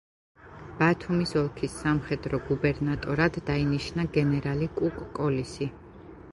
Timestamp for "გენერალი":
4.19-4.73